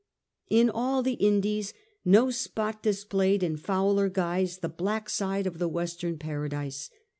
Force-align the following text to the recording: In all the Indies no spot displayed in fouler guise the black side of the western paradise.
In 0.49 0.67
all 0.71 1.03
the 1.03 1.13
Indies 1.13 1.75
no 2.03 2.31
spot 2.31 2.81
displayed 2.81 3.43
in 3.43 3.55
fouler 3.55 4.09
guise 4.09 4.57
the 4.57 4.67
black 4.67 5.11
side 5.11 5.45
of 5.45 5.59
the 5.59 5.69
western 5.69 6.17
paradise. 6.17 6.89